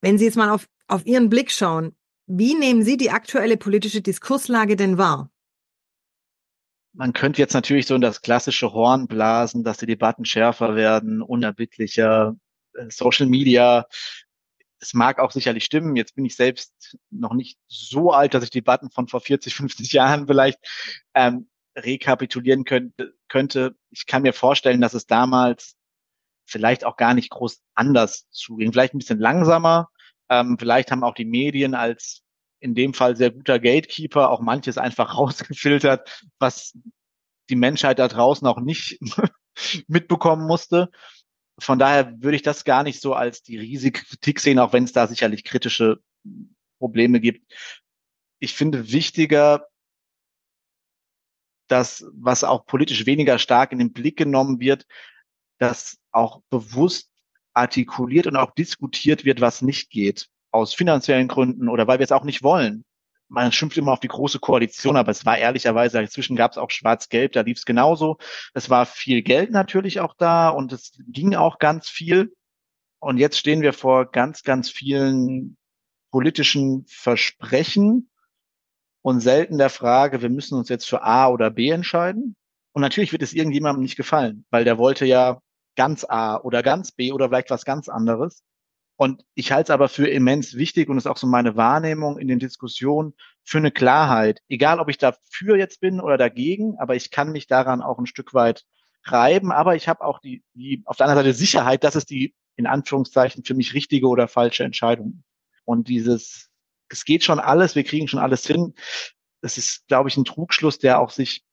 Wenn 0.02 0.18
Sie 0.18 0.26
jetzt 0.26 0.36
mal 0.36 0.50
auf, 0.50 0.68
auf 0.90 1.06
Ihren 1.06 1.30
Blick 1.30 1.50
schauen, 1.50 1.96
wie 2.28 2.56
nehmen 2.56 2.84
Sie 2.84 2.98
die 2.98 3.10
aktuelle 3.10 3.56
politische 3.56 4.02
Diskurslage 4.02 4.76
denn 4.76 4.98
wahr? 4.98 5.32
man 6.92 7.14
könnte 7.14 7.42
jetzt 7.42 7.54
natürlich 7.54 7.88
so 7.88 7.96
in 7.96 8.02
das 8.02 8.22
klassische 8.22 8.74
Horn 8.74 9.08
blasen, 9.08 9.64
dass 9.64 9.78
die 9.78 9.86
Debatten 9.86 10.26
schärfer 10.26 10.76
werden, 10.76 11.22
unerbittlicher, 11.22 12.36
äh, 12.74 12.90
Social 12.90 13.28
Media. 13.28 13.86
Es 14.80 14.94
mag 14.94 15.20
auch 15.20 15.32
sicherlich 15.32 15.66
stimmen. 15.66 15.96
Jetzt 15.96 16.16
bin 16.16 16.26
ich 16.26 16.36
selbst 16.36 16.98
noch 17.10 17.34
nicht 17.34 17.60
so 17.68 18.12
alt, 18.12 18.34
dass 18.34 18.44
ich 18.44 18.50
Debatten 18.50 18.92
von 18.92 19.08
vor 19.08 19.22
40, 19.22 19.54
50 19.56 19.92
Jahren 19.92 20.28
vielleicht 20.28 20.60
ähm, 21.14 21.50
rekapitulieren 21.78 22.64
könnte, 22.64 23.14
könnte. 23.28 23.76
Ich 23.92 24.06
kann 24.06 24.22
mir 24.22 24.34
vorstellen, 24.34 24.82
dass 24.82 24.94
es 24.94 25.06
damals 25.06 25.76
vielleicht 26.46 26.84
auch 26.86 26.98
gar 26.98 27.14
nicht 27.14 27.30
groß 27.30 27.62
anders 27.76 28.28
zuging. 28.32 28.72
Vielleicht 28.72 28.94
ein 28.94 29.00
bisschen 29.00 29.20
langsamer. 29.20 29.90
Ähm, 30.30 30.58
vielleicht 30.60 30.92
haben 30.92 31.04
auch 31.04 31.14
die 31.14 31.26
Medien 31.26 31.76
als 31.76 32.24
in 32.60 32.76
dem 32.76 32.94
Fall 32.94 33.16
sehr 33.16 33.32
guter 33.32 33.60
Gatekeeper 33.60 34.30
auch 34.30 34.42
manches 34.42 34.78
einfach 34.78 35.18
rausgefiltert, 35.18 36.24
was 36.40 36.78
die 37.50 37.56
Menschheit 37.56 38.00
da 38.00 38.08
draußen 38.08 38.48
auch 38.48 38.60
nicht 38.60 39.00
mitbekommen 39.88 40.46
musste. 40.46 40.90
Von 41.60 41.80
daher 41.80 42.22
würde 42.22 42.36
ich 42.36 42.42
das 42.42 42.64
gar 42.64 42.84
nicht 42.84 43.02
so 43.02 43.14
als 43.14 43.44
die 43.44 43.58
riesige 43.58 44.02
Kritik 44.02 44.40
sehen, 44.40 44.60
auch 44.60 44.74
wenn 44.74 44.84
es 44.84 44.94
da 44.94 45.08
sicherlich 45.08 45.44
kritische 45.44 46.00
Probleme 46.80 47.20
gibt. 47.20 47.52
Ich 48.40 48.54
finde 48.54 48.92
wichtiger, 48.92 49.68
dass 51.68 52.06
was 52.14 52.44
auch 52.44 52.66
politisch 52.66 53.06
weniger 53.06 53.38
stark 53.38 53.72
in 53.72 53.80
den 53.80 53.94
Blick 53.94 54.18
genommen 54.18 54.60
wird, 54.60 54.86
dass 55.60 56.00
auch 56.12 56.42
bewusst 56.50 57.12
artikuliert 57.54 58.28
und 58.28 58.38
auch 58.38 58.52
diskutiert 58.52 59.26
wird, 59.26 59.42
was 59.42 59.62
nicht 59.62 59.90
geht 59.90 60.30
aus 60.52 60.74
finanziellen 60.74 61.28
Gründen 61.28 61.70
oder 61.70 61.88
weil 61.88 62.00
wir 62.00 62.04
es 62.04 62.12
auch 62.12 62.24
nicht 62.24 62.42
wollen. 62.42 62.84
Man 63.30 63.52
schimpft 63.52 63.78
immer 63.78 63.94
auf 63.94 64.00
die 64.00 64.08
große 64.08 64.40
Koalition, 64.40 64.98
aber 64.98 65.12
es 65.12 65.26
war 65.26 65.38
ehrlicherweise, 65.38 66.00
inzwischen 66.00 66.36
gab 66.36 66.52
es 66.52 66.58
auch 66.58 66.72
Schwarz-Gelb, 66.72 67.34
da 67.34 67.42
lief 67.42 67.60
es 67.60 67.66
genauso. 67.66 68.18
Es 68.54 68.70
war 68.70 68.86
viel 68.86 69.22
Geld 69.22 69.52
natürlich 69.52 70.00
auch 70.00 70.16
da 70.18 70.50
und 70.50 70.74
es 70.74 70.94
ging 71.08 71.36
auch 71.36 71.60
ganz 71.60 71.90
viel. 71.90 72.34
Und 73.00 73.18
jetzt 73.18 73.38
stehen 73.38 73.62
wir 73.62 73.74
vor 73.74 74.12
ganz, 74.12 74.44
ganz 74.44 74.70
vielen 74.70 75.58
politischen 76.12 76.86
Versprechen 76.88 78.10
und 79.02 79.22
selten 79.22 79.58
der 79.58 79.70
Frage, 79.70 80.22
wir 80.22 80.30
müssen 80.30 80.58
uns 80.58 80.70
jetzt 80.70 80.90
für 80.90 81.04
A 81.04 81.30
oder 81.30 81.52
B 81.52 81.70
entscheiden. 81.70 82.36
Und 82.74 82.82
natürlich 82.82 83.12
wird 83.12 83.22
es 83.22 83.34
irgendjemandem 83.34 83.84
nicht 83.84 83.96
gefallen, 83.96 84.46
weil 84.50 84.64
der 84.64 84.78
wollte 84.78 85.06
ja 85.06 85.40
ganz 85.76 86.04
A 86.04 86.38
oder 86.38 86.64
ganz 86.64 86.92
B 86.92 87.12
oder 87.12 87.30
vielleicht 87.30 87.52
was 87.52 87.64
ganz 87.64 87.90
anderes. 87.90 88.44
Und 89.00 89.24
ich 89.34 89.54
halte 89.54 89.68
es 89.68 89.70
aber 89.70 89.88
für 89.88 90.10
immens 90.10 90.56
wichtig 90.56 90.90
und 90.90 90.98
ist 90.98 91.08
auch 91.08 91.16
so 91.16 91.26
meine 91.26 91.56
Wahrnehmung 91.56 92.18
in 92.18 92.28
den 92.28 92.38
Diskussionen 92.38 93.14
für 93.46 93.58
eine 93.58 93.72
Klarheit. 93.72 94.42
Egal, 94.50 94.82
ob 94.82 94.90
ich 94.90 94.98
dafür 94.98 95.56
jetzt 95.56 95.80
bin 95.80 96.02
oder 96.02 96.18
dagegen, 96.18 96.76
aber 96.80 96.98
ich 96.98 97.10
kann 97.10 97.32
mich 97.32 97.48
daran 97.48 97.82
auch 97.82 97.98
ein 97.98 98.08
Stück 98.08 98.34
weit 98.34 98.66
reiben. 99.06 99.54
Aber 99.54 99.78
ich 99.78 99.88
habe 99.88 100.04
auch 100.04 100.20
die, 100.20 100.44
die 100.54 100.84
auf 100.84 100.98
der 100.98 101.06
anderen 101.06 101.24
Seite 101.24 101.34
Sicherheit, 101.34 101.86
dass 101.86 101.96
es 101.96 102.06
die 102.06 102.36
in 102.58 102.68
Anführungszeichen 102.68 103.46
für 103.46 103.54
mich 103.54 103.74
richtige 103.74 104.06
oder 104.10 104.28
falsche 104.28 104.66
Entscheidung. 104.66 105.24
Und 105.64 105.88
dieses, 105.88 106.50
es 106.90 107.06
geht 107.06 107.24
schon 107.24 107.40
alles, 107.40 107.76
wir 107.76 107.86
kriegen 107.86 108.10
schon 108.10 108.20
alles 108.20 108.46
hin. 108.46 108.74
Das 109.40 109.58
ist, 109.58 109.88
glaube 109.88 110.10
ich, 110.10 110.18
ein 110.18 110.26
Trugschluss, 110.26 110.78
der 110.78 111.00
auch 111.00 111.12
sich 111.12 111.46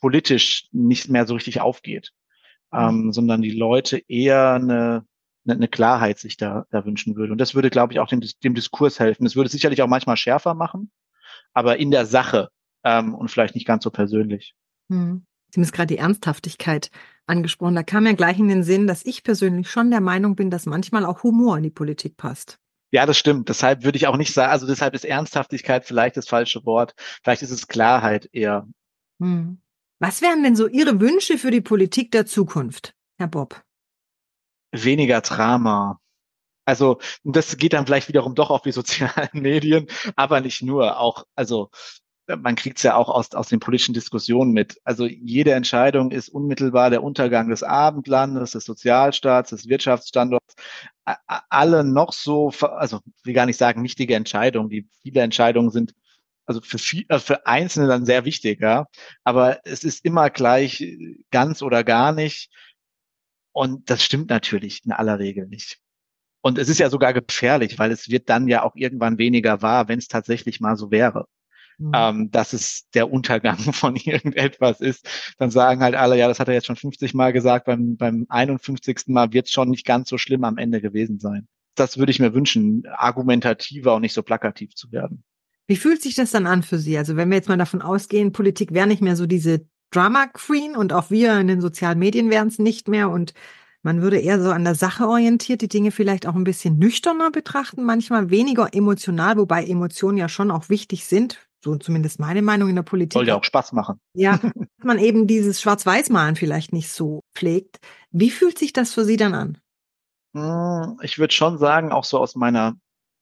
politisch 0.00 0.68
nicht 0.70 1.08
mehr 1.08 1.26
so 1.26 1.34
richtig 1.34 1.60
aufgeht, 1.60 2.12
mhm. 2.70 2.78
ähm, 2.78 3.12
sondern 3.12 3.42
die 3.42 3.50
Leute 3.58 4.00
eher 4.06 4.52
eine 4.52 5.04
eine 5.48 5.68
Klarheit 5.68 6.18
sich 6.18 6.36
da, 6.36 6.66
da 6.70 6.84
wünschen 6.84 7.16
würde. 7.16 7.32
Und 7.32 7.38
das 7.38 7.54
würde, 7.54 7.70
glaube 7.70 7.92
ich, 7.92 8.00
auch 8.00 8.08
dem, 8.08 8.20
dem 8.42 8.54
Diskurs 8.54 8.98
helfen. 8.98 9.26
Es 9.26 9.36
würde 9.36 9.50
sicherlich 9.50 9.82
auch 9.82 9.88
manchmal 9.88 10.16
schärfer 10.16 10.54
machen, 10.54 10.90
aber 11.52 11.78
in 11.78 11.90
der 11.90 12.06
Sache 12.06 12.50
ähm, 12.84 13.14
und 13.14 13.30
vielleicht 13.30 13.54
nicht 13.54 13.66
ganz 13.66 13.84
so 13.84 13.90
persönlich. 13.90 14.54
Hm. 14.90 15.24
Sie 15.50 15.58
haben 15.58 15.64
jetzt 15.64 15.72
gerade 15.72 15.94
die 15.94 15.98
Ernsthaftigkeit 15.98 16.90
angesprochen. 17.26 17.74
Da 17.74 17.82
kam 17.82 18.04
mir 18.04 18.14
gleich 18.14 18.38
in 18.38 18.48
den 18.48 18.62
Sinn, 18.62 18.86
dass 18.86 19.04
ich 19.04 19.22
persönlich 19.22 19.70
schon 19.70 19.90
der 19.90 20.00
Meinung 20.00 20.36
bin, 20.36 20.50
dass 20.50 20.66
manchmal 20.66 21.04
auch 21.04 21.22
Humor 21.22 21.56
in 21.56 21.62
die 21.62 21.70
Politik 21.70 22.16
passt. 22.16 22.58
Ja, 22.90 23.06
das 23.06 23.18
stimmt. 23.18 23.48
Deshalb 23.48 23.84
würde 23.84 23.96
ich 23.96 24.06
auch 24.06 24.16
nicht 24.16 24.32
sagen, 24.32 24.52
also 24.52 24.66
deshalb 24.66 24.94
ist 24.94 25.04
Ernsthaftigkeit 25.04 25.84
vielleicht 25.84 26.16
das 26.16 26.28
falsche 26.28 26.64
Wort. 26.64 26.94
Vielleicht 27.22 27.42
ist 27.42 27.50
es 27.50 27.68
Klarheit 27.68 28.28
eher. 28.32 28.66
Hm. 29.20 29.60
Was 29.98 30.20
wären 30.20 30.42
denn 30.42 30.56
so 30.56 30.66
Ihre 30.66 31.00
Wünsche 31.00 31.38
für 31.38 31.50
die 31.50 31.60
Politik 31.60 32.10
der 32.10 32.26
Zukunft, 32.26 32.94
Herr 33.18 33.28
Bob? 33.28 33.62
Weniger 34.72 35.20
Drama. 35.20 36.00
Also 36.64 36.98
das 37.24 37.56
geht 37.56 37.74
dann 37.74 37.86
vielleicht 37.86 38.08
wiederum 38.08 38.34
doch 38.34 38.50
auf 38.50 38.62
die 38.62 38.72
sozialen 38.72 39.28
Medien, 39.32 39.86
aber 40.16 40.40
nicht 40.40 40.62
nur. 40.62 40.98
Auch 41.00 41.24
also 41.34 41.70
man 42.28 42.56
kriegt 42.56 42.78
es 42.78 42.82
ja 42.82 42.96
auch 42.96 43.08
aus, 43.08 43.32
aus 43.34 43.48
den 43.48 43.60
politischen 43.60 43.94
Diskussionen 43.94 44.52
mit. 44.52 44.80
Also 44.84 45.06
jede 45.06 45.52
Entscheidung 45.52 46.10
ist 46.10 46.28
unmittelbar 46.28 46.90
der 46.90 47.04
Untergang 47.04 47.48
des 47.48 47.62
Abendlandes, 47.62 48.50
des 48.52 48.64
Sozialstaats, 48.64 49.50
des 49.50 49.68
Wirtschaftsstandorts. 49.68 50.54
Alle 51.26 51.84
noch 51.84 52.12
so, 52.12 52.50
also 52.60 53.00
will 53.22 53.34
gar 53.34 53.46
nicht 53.46 53.58
sagen 53.58 53.84
wichtige 53.84 54.16
Entscheidungen. 54.16 54.70
Die 54.70 54.88
viele 55.02 55.20
Entscheidungen 55.20 55.70
sind 55.70 55.94
also 56.46 56.60
für, 56.60 56.78
viel, 56.78 57.04
äh, 57.08 57.18
für 57.18 57.46
Einzelne 57.46 57.88
dann 57.88 58.06
sehr 58.06 58.24
wichtig, 58.24 58.60
ja. 58.60 58.86
Aber 59.24 59.60
es 59.64 59.84
ist 59.84 60.04
immer 60.04 60.30
gleich 60.30 60.84
ganz 61.30 61.62
oder 61.62 61.84
gar 61.84 62.12
nicht. 62.12 62.50
Und 63.56 63.88
das 63.88 64.04
stimmt 64.04 64.28
natürlich 64.28 64.84
in 64.84 64.92
aller 64.92 65.18
Regel 65.18 65.46
nicht. 65.46 65.78
Und 66.42 66.58
es 66.58 66.68
ist 66.68 66.78
ja 66.78 66.90
sogar 66.90 67.14
gefährlich, 67.14 67.78
weil 67.78 67.90
es 67.90 68.10
wird 68.10 68.28
dann 68.28 68.48
ja 68.48 68.62
auch 68.62 68.76
irgendwann 68.76 69.16
weniger 69.16 69.62
wahr, 69.62 69.88
wenn 69.88 69.98
es 69.98 70.08
tatsächlich 70.08 70.60
mal 70.60 70.76
so 70.76 70.90
wäre. 70.90 71.26
Mhm. 71.78 71.92
Ähm, 71.94 72.30
dass 72.30 72.52
es 72.52 72.90
der 72.90 73.10
Untergang 73.10 73.56
von 73.72 73.96
irgendetwas 73.96 74.82
ist, 74.82 75.08
dann 75.38 75.50
sagen 75.50 75.80
halt 75.80 75.94
alle, 75.94 76.18
ja, 76.18 76.28
das 76.28 76.38
hat 76.38 76.48
er 76.48 76.54
jetzt 76.54 76.66
schon 76.66 76.76
50 76.76 77.14
Mal 77.14 77.32
gesagt, 77.32 77.64
beim, 77.64 77.96
beim 77.96 78.26
51. 78.28 79.04
Mal 79.06 79.32
wird 79.32 79.46
es 79.46 79.52
schon 79.52 79.70
nicht 79.70 79.86
ganz 79.86 80.10
so 80.10 80.18
schlimm 80.18 80.44
am 80.44 80.58
Ende 80.58 80.82
gewesen 80.82 81.18
sein. 81.18 81.48
Das 81.76 81.96
würde 81.96 82.10
ich 82.10 82.20
mir 82.20 82.34
wünschen, 82.34 82.82
argumentativer 82.94 83.94
und 83.94 84.02
nicht 84.02 84.12
so 84.12 84.22
plakativ 84.22 84.74
zu 84.74 84.92
werden. 84.92 85.24
Wie 85.66 85.76
fühlt 85.76 86.02
sich 86.02 86.14
das 86.14 86.30
dann 86.30 86.46
an 86.46 86.62
für 86.62 86.76
Sie? 86.76 86.98
Also 86.98 87.16
wenn 87.16 87.30
wir 87.30 87.36
jetzt 87.36 87.48
mal 87.48 87.56
davon 87.56 87.80
ausgehen, 87.80 88.32
Politik 88.32 88.74
wäre 88.74 88.86
nicht 88.86 89.00
mehr 89.00 89.16
so 89.16 89.24
diese 89.24 89.66
Drama 89.90 90.26
Queen 90.26 90.76
und 90.76 90.92
auch 90.92 91.10
wir 91.10 91.38
in 91.38 91.48
den 91.48 91.60
sozialen 91.60 91.98
Medien 91.98 92.30
wären 92.30 92.48
es 92.48 92.58
nicht 92.58 92.88
mehr 92.88 93.10
und 93.10 93.34
man 93.82 94.02
würde 94.02 94.18
eher 94.18 94.42
so 94.42 94.50
an 94.50 94.64
der 94.64 94.74
Sache 94.74 95.06
orientiert 95.06 95.62
die 95.62 95.68
Dinge 95.68 95.92
vielleicht 95.92 96.26
auch 96.26 96.34
ein 96.34 96.42
bisschen 96.42 96.76
nüchterner 96.76 97.30
betrachten, 97.30 97.84
manchmal 97.84 98.30
weniger 98.30 98.74
emotional, 98.74 99.36
wobei 99.36 99.64
Emotionen 99.64 100.18
ja 100.18 100.28
schon 100.28 100.50
auch 100.50 100.68
wichtig 100.68 101.04
sind. 101.04 101.46
So 101.62 101.76
zumindest 101.76 102.18
meine 102.18 102.42
Meinung 102.42 102.68
in 102.68 102.74
der 102.74 102.82
Politik. 102.82 103.12
Soll 103.12 103.28
ja 103.28 103.36
auch 103.36 103.44
Spaß 103.44 103.72
machen. 103.72 104.00
Ja, 104.14 104.40
man 104.82 104.98
eben 104.98 105.26
dieses 105.28 105.60
Schwarz-Weiß-Malen 105.60 106.36
vielleicht 106.36 106.72
nicht 106.72 106.90
so 106.90 107.22
pflegt. 107.34 107.78
Wie 108.10 108.30
fühlt 108.30 108.58
sich 108.58 108.72
das 108.72 108.92
für 108.92 109.04
Sie 109.04 109.16
dann 109.16 109.34
an? 109.34 109.58
Hm, 110.34 110.98
ich 111.02 111.18
würde 111.18 111.32
schon 111.32 111.58
sagen, 111.58 111.92
auch 111.92 112.04
so 112.04 112.18
aus 112.18 112.34
meiner 112.34 112.74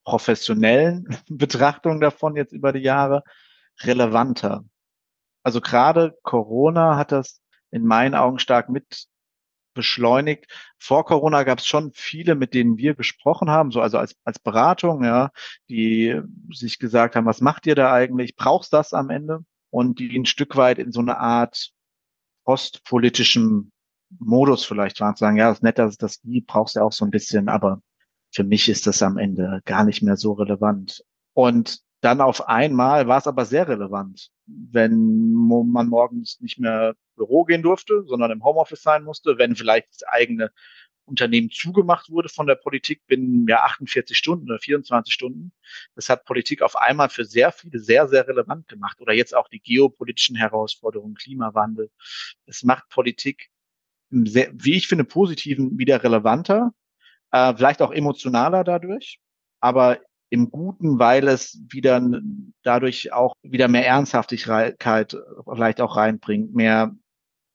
professionellen 0.04 1.08
Betrachtung 1.28 2.00
davon 2.00 2.36
jetzt 2.36 2.52
über 2.52 2.72
die 2.72 2.80
Jahre, 2.80 3.22
relevanter. 3.82 4.64
Also 5.44 5.60
gerade 5.60 6.18
Corona 6.22 6.96
hat 6.96 7.12
das 7.12 7.40
in 7.70 7.84
meinen 7.86 8.14
Augen 8.14 8.38
stark 8.40 8.68
mit 8.68 9.06
beschleunigt. 9.74 10.46
Vor 10.78 11.04
Corona 11.04 11.42
gab 11.42 11.58
es 11.58 11.66
schon 11.66 11.92
viele, 11.92 12.34
mit 12.34 12.54
denen 12.54 12.78
wir 12.78 12.94
gesprochen 12.94 13.50
haben, 13.50 13.70
so 13.70 13.80
also 13.80 13.98
als, 13.98 14.16
als 14.24 14.38
Beratung, 14.38 15.04
ja, 15.04 15.30
die 15.68 16.20
sich 16.50 16.78
gesagt 16.78 17.16
haben, 17.16 17.26
was 17.26 17.40
macht 17.40 17.66
ihr 17.66 17.74
da 17.74 17.92
eigentlich? 17.92 18.36
Brauchst 18.36 18.72
das 18.72 18.92
am 18.92 19.10
Ende? 19.10 19.44
Und 19.70 19.98
die 19.98 20.16
ein 20.16 20.26
Stück 20.26 20.56
weit 20.56 20.78
in 20.78 20.92
so 20.92 21.00
eine 21.00 21.18
Art 21.18 21.72
postpolitischem 22.44 23.72
Modus 24.20 24.64
vielleicht 24.64 25.00
waren, 25.00 25.16
zu 25.16 25.24
sagen, 25.24 25.36
ja, 25.36 25.48
das 25.48 25.58
ist 25.58 25.62
nett, 25.64 25.78
dass 25.78 25.92
es 25.92 25.98
das 25.98 26.20
gibt, 26.22 26.46
brauchst 26.46 26.76
du 26.76 26.80
auch 26.80 26.92
so 26.92 27.04
ein 27.04 27.10
bisschen, 27.10 27.48
aber 27.48 27.80
für 28.32 28.44
mich 28.44 28.68
ist 28.68 28.86
das 28.86 29.02
am 29.02 29.18
Ende 29.18 29.60
gar 29.64 29.84
nicht 29.84 30.02
mehr 30.02 30.16
so 30.16 30.32
relevant. 30.32 31.04
Und 31.32 31.80
dann 32.00 32.20
auf 32.20 32.48
einmal 32.48 33.08
war 33.08 33.18
es 33.18 33.26
aber 33.26 33.44
sehr 33.44 33.66
relevant, 33.66 34.30
wenn 34.46 35.32
man 35.32 35.88
morgens 35.88 36.40
nicht 36.40 36.58
mehr 36.58 36.94
Büro 37.16 37.44
gehen 37.44 37.62
durfte, 37.62 38.04
sondern 38.06 38.30
im 38.30 38.44
Homeoffice 38.44 38.82
sein 38.82 39.04
musste, 39.04 39.38
wenn 39.38 39.56
vielleicht 39.56 39.88
das 39.90 40.02
eigene 40.04 40.50
Unternehmen 41.06 41.50
zugemacht 41.50 42.10
wurde 42.10 42.28
von 42.28 42.46
der 42.46 42.54
Politik 42.54 43.06
binnen 43.06 43.46
ja 43.46 43.62
48 43.64 44.16
Stunden 44.16 44.50
oder 44.50 44.58
24 44.58 45.12
Stunden. 45.12 45.52
Das 45.94 46.08
hat 46.08 46.24
Politik 46.24 46.62
auf 46.62 46.76
einmal 46.76 47.10
für 47.10 47.24
sehr 47.24 47.52
viele 47.52 47.78
sehr, 47.78 48.08
sehr 48.08 48.26
relevant 48.26 48.68
gemacht. 48.68 49.00
Oder 49.00 49.12
jetzt 49.12 49.34
auch 49.34 49.48
die 49.48 49.60
geopolitischen 49.60 50.36
Herausforderungen, 50.36 51.14
Klimawandel. 51.14 51.90
Es 52.46 52.62
macht 52.62 52.88
Politik, 52.88 53.50
sehr, 54.10 54.50
wie 54.54 54.76
ich 54.76 54.88
finde, 54.88 55.04
positiven 55.04 55.78
wieder 55.78 56.02
relevanter, 56.02 56.72
äh, 57.32 57.54
vielleicht 57.54 57.82
auch 57.82 57.92
emotionaler 57.92 58.64
dadurch. 58.64 59.20
Aber 59.60 60.00
im 60.34 60.50
Guten, 60.50 60.98
weil 60.98 61.28
es 61.28 61.60
wieder 61.68 62.02
dadurch 62.64 63.12
auch 63.12 63.36
wieder 63.42 63.68
mehr 63.68 63.86
Ernsthaftigkeit 63.86 65.16
vielleicht 65.48 65.80
auch 65.80 65.96
reinbringt, 65.96 66.56
mehr, 66.56 66.92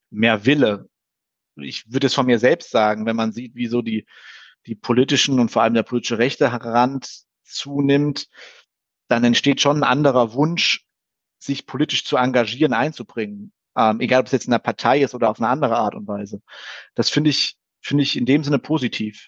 mehr 0.10 0.46
Wille. 0.46 0.88
Ich 1.58 1.92
würde 1.92 2.08
es 2.08 2.14
von 2.14 2.26
mir 2.26 2.40
selbst 2.40 2.72
sagen, 2.72 3.06
wenn 3.06 3.18
man 3.18 3.34
sieht, 3.34 3.54
wie 3.56 3.68
so 3.68 3.82
die, 3.82 4.08
die 4.66 4.76
politischen 4.76 5.42
und 5.42 5.52
vor 5.52 5.62
allem 5.62 5.74
der 5.74 5.84
politische 5.84 6.20
rechte 6.20 6.50
Rand 6.50 7.26
zunimmt, 7.44 8.30
dann 9.10 9.26
entsteht 9.26 9.60
schon 9.60 9.78
ein 9.78 9.84
anderer 9.84 10.34
Wunsch, 10.34 10.86
sich 11.38 11.66
politisch 11.66 12.06
zu 12.06 12.16
engagieren, 12.16 12.72
einzubringen. 12.72 13.52
Ähm, 13.76 14.00
egal, 14.00 14.22
ob 14.22 14.28
es 14.28 14.32
jetzt 14.32 14.46
in 14.46 14.52
der 14.52 14.60
Partei 14.60 15.02
ist 15.02 15.14
oder 15.14 15.30
auf 15.30 15.40
eine 15.42 15.50
andere 15.50 15.76
Art 15.76 15.96
und 15.96 16.08
Weise. 16.08 16.42
Das 16.96 17.10
finde 17.10 17.30
ich, 17.30 17.58
finde 17.82 18.04
ich 18.04 18.16
in 18.16 18.26
dem 18.26 18.46
Sinne 18.46 18.60
positiv. 18.60 19.28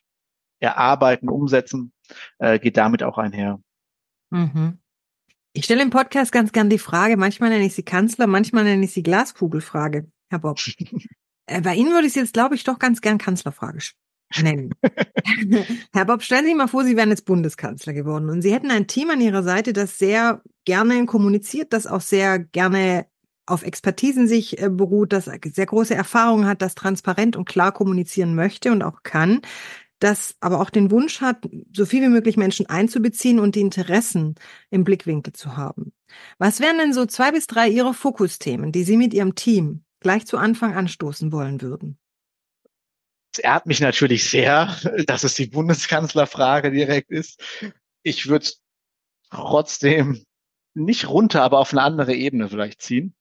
Erarbeiten, 0.59 1.27
umsetzen 1.27 1.91
äh, 2.39 2.59
geht 2.59 2.77
damit 2.77 3.03
auch 3.03 3.17
einher. 3.17 3.59
Mhm. 4.29 4.79
Ich 5.53 5.65
stelle 5.65 5.81
im 5.81 5.89
Podcast 5.89 6.31
ganz 6.31 6.53
gern 6.53 6.69
die 6.69 6.79
Frage, 6.79 7.17
manchmal 7.17 7.49
nenne 7.49 7.65
ich 7.65 7.73
sie 7.73 7.83
Kanzler, 7.83 8.25
manchmal 8.25 8.63
nenne 8.63 8.85
ich 8.85 8.93
sie 8.93 9.03
Glaskugelfrage, 9.03 10.09
Herr 10.29 10.39
Bob. 10.39 10.59
äh, 11.45 11.61
bei 11.61 11.75
Ihnen 11.75 11.91
würde 11.91 12.07
ich 12.07 12.13
es 12.13 12.15
jetzt, 12.15 12.33
glaube 12.33 12.55
ich, 12.55 12.63
doch 12.63 12.79
ganz 12.79 13.01
gern 13.01 13.17
Kanzlerfrage 13.17 13.79
nennen. 14.41 14.73
Herr 15.93 16.05
Bob, 16.05 16.23
stellen 16.23 16.43
Sie 16.43 16.49
sich 16.51 16.57
mal 16.57 16.67
vor, 16.67 16.85
Sie 16.85 16.95
wären 16.95 17.09
jetzt 17.09 17.25
Bundeskanzler 17.25 17.91
geworden 17.91 18.29
und 18.29 18.41
Sie 18.41 18.53
hätten 18.53 18.71
ein 18.71 18.87
Team 18.87 19.09
an 19.09 19.19
Ihrer 19.19 19.43
Seite, 19.43 19.73
das 19.73 19.97
sehr 19.97 20.41
gerne 20.63 21.05
kommuniziert, 21.05 21.73
das 21.73 21.85
auch 21.85 22.01
sehr 22.01 22.39
gerne 22.39 23.07
auf 23.45 23.63
Expertisen 23.63 24.27
sich 24.27 24.61
äh, 24.61 24.69
beruht, 24.69 25.11
das 25.11 25.25
sehr 25.25 25.65
große 25.65 25.93
Erfahrung 25.93 26.45
hat, 26.45 26.61
das 26.61 26.75
transparent 26.75 27.35
und 27.35 27.45
klar 27.45 27.71
kommunizieren 27.73 28.35
möchte 28.35 28.71
und 28.71 28.83
auch 28.83 29.03
kann 29.03 29.41
das 30.01 30.35
aber 30.39 30.59
auch 30.59 30.71
den 30.71 30.89
Wunsch 30.89 31.21
hat, 31.21 31.47
so 31.73 31.85
viel 31.85 32.01
wie 32.01 32.09
möglich 32.09 32.35
Menschen 32.35 32.65
einzubeziehen 32.65 33.39
und 33.39 33.55
die 33.55 33.61
Interessen 33.61 34.35
im 34.71 34.83
Blickwinkel 34.83 35.33
zu 35.33 35.55
haben. 35.55 35.93
Was 36.39 36.59
wären 36.59 36.79
denn 36.79 36.93
so 36.93 37.05
zwei 37.05 37.31
bis 37.31 37.45
drei 37.45 37.69
Ihre 37.69 37.93
Fokusthemen, 37.93 38.71
die 38.71 38.83
Sie 38.83 38.97
mit 38.97 39.13
Ihrem 39.13 39.35
Team 39.35 39.83
gleich 39.99 40.25
zu 40.25 40.37
Anfang 40.37 40.75
anstoßen 40.75 41.31
wollen 41.31 41.61
würden? 41.61 41.99
Es 43.31 43.39
ehrt 43.39 43.67
mich 43.67 43.79
natürlich 43.79 44.27
sehr, 44.29 44.75
dass 45.05 45.23
es 45.23 45.35
die 45.35 45.45
Bundeskanzlerfrage 45.45 46.71
direkt 46.71 47.11
ist. 47.11 47.41
Ich 48.01 48.27
würde 48.27 48.47
trotzdem 49.29 50.25
nicht 50.73 51.07
runter, 51.07 51.43
aber 51.43 51.59
auf 51.59 51.73
eine 51.73 51.83
andere 51.83 52.15
Ebene 52.15 52.49
vielleicht 52.49 52.81
ziehen. 52.81 53.13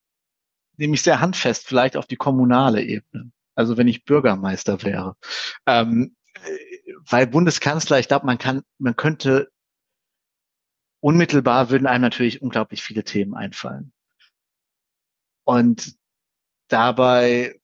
Nämlich 0.79 1.03
sehr 1.03 1.21
handfest, 1.21 1.67
vielleicht 1.67 1.99
auf 1.99 2.07
die 2.07 2.17
kommunale 2.17 2.83
Ebene. 2.83 3.33
Also 3.55 3.77
wenn 3.77 3.87
ich 3.87 4.07
Bürgermeister 4.07 4.83
wäre. 4.83 5.17
Ähm, 5.67 6.17
weil 7.09 7.26
Bundeskanzler, 7.26 7.99
ich 7.99 8.09
glaube, 8.09 8.26
man 8.26 8.38
kann, 8.38 8.62
man 8.78 8.97
könnte 8.97 9.50
unmittelbar 11.00 11.70
würden 11.70 11.87
einem 11.87 12.02
natürlich 12.02 12.42
unglaublich 12.42 12.82
viele 12.82 13.04
Themen 13.04 13.35
einfallen. 13.35 13.92
Und 15.44 15.97
dabei 16.68 17.61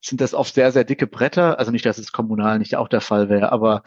sind 0.00 0.20
das 0.20 0.34
oft 0.34 0.54
sehr, 0.54 0.72
sehr 0.72 0.84
dicke 0.84 1.06
Bretter. 1.06 1.58
Also 1.58 1.70
nicht, 1.70 1.86
dass 1.86 1.98
es 1.98 2.12
kommunal 2.12 2.58
nicht 2.58 2.76
auch 2.76 2.88
der 2.88 3.00
Fall 3.00 3.28
wäre, 3.28 3.52
aber 3.52 3.82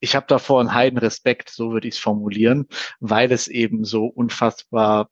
ich 0.00 0.16
habe 0.16 0.26
davor 0.26 0.60
einen 0.60 0.74
heiden 0.74 0.98
Respekt, 0.98 1.48
so 1.48 1.72
würde 1.72 1.86
ich 1.86 1.94
es 1.94 2.00
formulieren, 2.00 2.66
weil 2.98 3.30
es 3.30 3.46
eben 3.46 3.84
so 3.84 4.06
unfassbar 4.06 5.08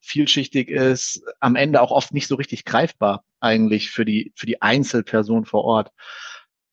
vielschichtig 0.00 0.68
ist, 0.68 1.22
am 1.40 1.56
Ende 1.56 1.80
auch 1.80 1.90
oft 1.90 2.12
nicht 2.12 2.28
so 2.28 2.36
richtig 2.36 2.64
greifbar 2.64 3.24
eigentlich 3.40 3.90
für 3.90 4.04
die, 4.04 4.32
für 4.34 4.46
die 4.46 4.62
Einzelperson 4.62 5.44
vor 5.44 5.64
Ort. 5.64 5.92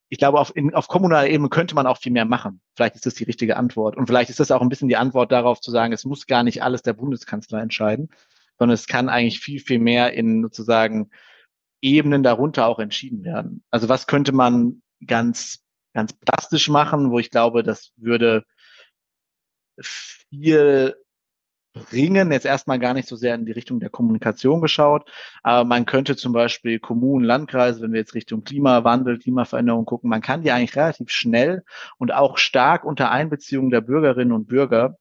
Ich 0.10 0.20
glaube, 0.20 0.39
auf, 0.39 0.55
in, 0.55 0.74
auf 0.74 0.88
kommunaler 0.88 1.27
Ebene 1.27 1.50
könnte 1.50 1.75
man 1.75 1.88
auch 1.88 1.98
viel 1.98 2.12
mehr 2.12 2.25
machen. 2.25 2.62
Vielleicht 2.75 2.96
ist 2.96 3.05
das 3.05 3.15
die 3.15 3.24
richtige 3.24 3.58
Antwort. 3.58 3.98
Und 3.98 4.08
vielleicht 4.08 4.29
ist 4.29 4.39
das 4.39 4.51
auch 4.51 4.62
ein 4.62 4.70
bisschen 4.70 4.88
die 4.88 4.98
Antwort 4.98 5.32
darauf 5.32 5.60
zu 5.60 5.72
sagen, 5.72 5.94
es 5.94 6.05
muss 6.05 6.27
gar 6.27 6.44
nicht 6.44 6.63
alles 6.63 6.84
der 6.84 6.94
Bundeskanzler 6.94 7.62
entscheiden, 7.62 8.10
sondern 8.58 8.75
es 8.75 8.88
kann 8.88 9.10
eigentlich 9.10 9.39
viel, 9.39 9.60
viel 9.60 9.79
mehr 9.79 10.13
in 10.13 10.44
sozusagen 10.44 11.10
Ebenen 11.82 12.24
darunter 12.24 12.67
auch 12.67 12.79
entschieden 12.79 13.24
werden. 13.24 13.63
Also 13.72 13.89
was 13.89 14.08
könnte 14.08 14.32
man 14.32 14.82
ganz, 15.05 15.63
ganz 15.94 16.13
plastisch 16.13 16.70
machen, 16.70 17.12
wo 17.12 17.20
ich 17.20 17.32
glaube, 17.32 17.63
das 17.63 17.91
würde 17.98 18.46
viel 19.79 20.96
bringen. 21.75 22.32
Jetzt 22.32 22.46
erstmal 22.46 22.79
gar 22.79 22.94
nicht 22.94 23.08
so 23.08 23.15
sehr 23.15 23.36
in 23.36 23.46
die 23.46 23.51
Richtung 23.51 23.79
der 23.79 23.89
Kommunikation 23.89 24.62
geschaut, 24.62 25.10
aber 25.44 25.65
man 25.65 25.86
könnte 25.86 26.15
zum 26.15 26.34
Beispiel 26.34 26.79
Kommunen, 26.79 27.24
Landkreise, 27.25 27.82
wenn 27.82 27.91
wir 27.91 28.00
jetzt 28.00 28.15
Richtung 28.15 28.44
Klimawandel, 28.44 29.20
Klimaveränderung 29.20 29.86
gucken, 29.86 30.10
man 30.10 30.22
kann 30.22 30.41
die 30.41 30.51
eigentlich 30.51 30.75
relativ 30.75 31.12
schnell 31.12 31.63
und 31.98 32.13
auch 32.13 32.38
stark 32.38 32.84
unter 32.86 33.12
Einbeziehung 33.12 33.70
der 33.70 33.82
Bürgerinnen 33.82 34.32
und 34.32 34.48
Bürger 34.48 34.98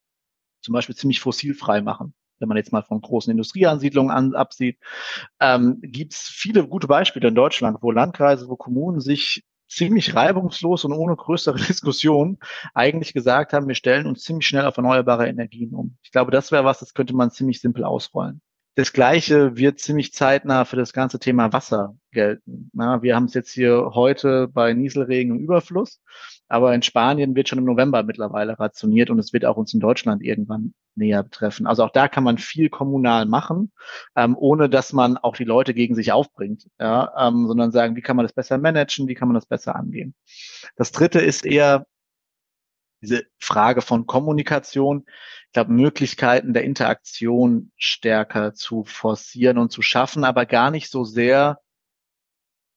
zum 0.61 0.73
Beispiel 0.75 0.97
ziemlich 0.97 1.21
fossilfrei 1.21 1.81
machen 1.81 2.15
wenn 2.41 2.49
man 2.49 2.57
jetzt 2.57 2.73
mal 2.73 2.83
von 2.83 3.01
großen 3.01 3.31
Industrieansiedlungen 3.31 4.11
an, 4.11 4.35
absieht, 4.35 4.79
ähm, 5.41 5.79
gibt 5.83 6.13
es 6.13 6.19
viele 6.21 6.67
gute 6.67 6.87
Beispiele 6.87 7.29
in 7.29 7.35
Deutschland, 7.35 7.79
wo 7.81 7.91
Landkreise, 7.91 8.49
wo 8.49 8.57
Kommunen 8.57 9.01
sich 9.01 9.45
ziemlich 9.75 10.15
reibungslos 10.15 10.85
und 10.85 10.93
ohne 10.93 11.17
größere 11.17 11.57
Diskussion 11.69 12.39
eigentlich 12.75 13.13
gesagt 13.13 13.53
haben, 13.53 13.69
wir 13.69 13.75
stellen 13.75 14.07
uns 14.07 14.23
ziemlich 14.23 14.47
schnell 14.47 14.67
auf 14.67 14.77
erneuerbare 14.77 15.29
Energien 15.29 15.75
um. 15.75 15.97
Ich 16.03 16.13
glaube, 16.13 16.31
das 16.31 16.53
wäre 16.53 16.65
was, 16.65 16.81
das 16.81 16.95
könnte 16.95 17.15
man 17.15 17.31
ziemlich 17.31 17.61
simpel 17.61 17.85
ausrollen. 17.85 18.41
Das 18.77 18.93
Gleiche 18.93 19.57
wird 19.57 19.79
ziemlich 19.79 20.13
zeitnah 20.13 20.65
für 20.65 20.75
das 20.75 20.93
ganze 20.93 21.21
Thema 21.21 21.53
Wasser 21.53 21.97
gelten. 22.11 22.71
Na, 22.73 23.03
wir 23.03 23.15
haben 23.15 23.27
es 23.27 23.35
jetzt 23.35 23.53
hier 23.53 23.93
heute 23.95 24.49
bei 24.49 24.73
Nieselregen 24.73 25.37
im 25.37 25.41
Überfluss, 25.41 26.01
aber 26.49 26.75
in 26.75 26.83
Spanien 26.83 27.37
wird 27.37 27.49
schon 27.49 27.61
im 27.61 27.67
November 27.67 28.03
mittlerweile 28.03 28.59
rationiert 28.59 29.11
und 29.11 29.21
es 29.21 29.33
wird 29.33 29.45
auch 29.45 29.57
uns 29.57 29.73
in 29.75 29.81
Deutschland 29.81 30.25
irgendwann 30.25 30.75
näher 30.97 31.23
betreffen. 31.23 31.69
Also 31.69 31.85
auch 31.85 31.91
da 31.91 32.09
kann 32.09 32.25
man 32.25 32.39
viel 32.39 32.69
kommunal 32.69 33.27
machen, 33.27 33.71
ähm, 34.17 34.37
ohne 34.37 34.69
dass 34.69 34.93
man 34.93 35.19
auch 35.19 35.37
die 35.37 35.45
Leute 35.45 35.73
gegen 35.73 35.95
sich 35.95 36.11
aufbringt, 36.11 36.69
ja, 36.81 37.13
ähm, 37.17 37.47
sondern 37.47 37.71
sagen, 37.71 37.95
wie 37.95 38.03
kann 38.03 38.17
man 38.17 38.25
das 38.25 38.33
besser 38.33 38.59
managen, 38.59 39.07
wie 39.07 39.15
kann 39.15 39.29
man 39.29 39.37
das 39.37 39.47
besser 39.47 39.77
angehen. 39.77 40.17
Das 40.77 40.91
Dritte 40.91 41.21
ist 41.21 41.47
eher 41.47 41.87
diese 43.05 43.27
Frage 43.39 43.83
von 43.83 44.07
Kommunikation, 44.07 45.05
ich 45.47 45.53
glaube, 45.53 45.73
Möglichkeiten 45.73 46.53
der 46.53 46.65
Interaktion 46.65 47.73
stärker 47.77 48.55
zu 48.55 48.85
forcieren 48.85 49.59
und 49.59 49.71
zu 49.71 49.83
schaffen, 49.83 50.25
aber 50.25 50.47
gar 50.47 50.71
nicht 50.71 50.91
so 50.91 51.05
sehr 51.05 51.61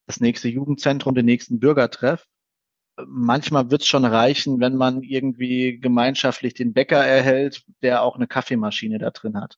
das 0.06 0.20
nächste 0.20 0.48
Jugendzentrum, 0.48 1.16
den 1.16 1.26
nächsten 1.26 1.60
Bürgertreff, 1.60 2.28
manchmal 3.06 3.70
wird 3.70 3.82
es 3.82 3.88
schon 3.88 4.06
reichen, 4.06 4.60
wenn 4.60 4.76
man 4.76 5.04
irgendwie 5.04 5.80
gemeinschaftlich 5.80 6.54
den 6.54 6.74
Bäcker 6.74 7.04
erhält, 7.04 7.64
der 7.82 8.02
auch 8.02 8.16
eine 8.16 8.28
Kaffeemaschine 8.28 8.98
da 8.98 9.12
drin 9.12 9.40
hat. 9.40 9.58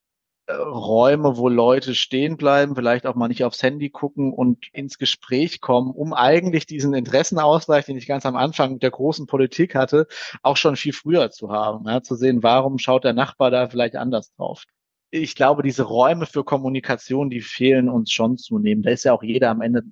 Räume, 0.58 1.36
wo 1.36 1.48
Leute 1.48 1.94
stehen 1.94 2.36
bleiben, 2.36 2.74
vielleicht 2.74 3.06
auch 3.06 3.14
mal 3.14 3.28
nicht 3.28 3.44
aufs 3.44 3.62
Handy 3.62 3.90
gucken 3.90 4.32
und 4.32 4.66
ins 4.72 4.98
Gespräch 4.98 5.60
kommen, 5.60 5.90
um 5.90 6.12
eigentlich 6.12 6.66
diesen 6.66 6.94
Interessenausgleich, 6.94 7.84
den 7.86 7.96
ich 7.96 8.06
ganz 8.06 8.26
am 8.26 8.36
Anfang 8.36 8.74
mit 8.74 8.82
der 8.82 8.90
großen 8.90 9.26
Politik 9.26 9.74
hatte, 9.74 10.06
auch 10.42 10.56
schon 10.56 10.76
viel 10.76 10.92
früher 10.92 11.30
zu 11.30 11.50
haben. 11.50 11.86
Ja, 11.88 12.02
zu 12.02 12.14
sehen, 12.14 12.42
warum 12.42 12.78
schaut 12.78 13.04
der 13.04 13.12
Nachbar 13.12 13.50
da 13.50 13.68
vielleicht 13.68 13.96
anders 13.96 14.32
drauf. 14.34 14.64
Ich 15.10 15.34
glaube, 15.34 15.62
diese 15.62 15.82
Räume 15.82 16.26
für 16.26 16.44
Kommunikation, 16.44 17.30
die 17.30 17.40
fehlen 17.40 17.88
uns 17.88 18.12
schon 18.12 18.38
zunehmend. 18.38 18.86
Da 18.86 18.90
ist 18.90 19.04
ja 19.04 19.12
auch 19.12 19.22
jeder 19.22 19.50
am 19.50 19.60
Ende 19.60 19.82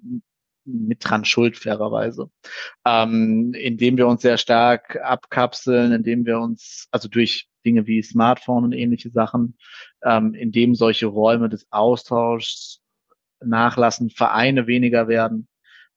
mit 0.64 0.98
dran 1.02 1.24
schuld, 1.24 1.56
fairerweise. 1.56 2.30
Ähm, 2.86 3.52
indem 3.54 3.96
wir 3.96 4.06
uns 4.06 4.22
sehr 4.22 4.38
stark 4.38 4.96
abkapseln, 5.02 5.92
indem 5.92 6.26
wir 6.26 6.38
uns, 6.38 6.86
also 6.90 7.08
durch 7.08 7.47
Dinge 7.64 7.86
wie 7.86 8.02
Smartphone 8.02 8.64
und 8.64 8.72
ähnliche 8.72 9.10
Sachen, 9.10 9.58
ähm, 10.02 10.34
indem 10.34 10.74
solche 10.74 11.06
Räume 11.06 11.48
des 11.48 11.66
Austauschs 11.70 12.80
nachlassen, 13.40 14.10
Vereine 14.10 14.66
weniger 14.66 15.08
werden. 15.08 15.48